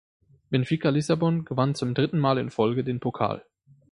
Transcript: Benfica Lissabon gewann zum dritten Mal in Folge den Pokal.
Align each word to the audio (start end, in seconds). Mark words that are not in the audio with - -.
Benfica 0.49 0.89
Lissabon 0.89 1.45
gewann 1.45 1.75
zum 1.75 1.93
dritten 1.93 2.17
Mal 2.17 2.39
in 2.39 2.49
Folge 2.49 2.83
den 2.83 2.99
Pokal. 2.99 3.45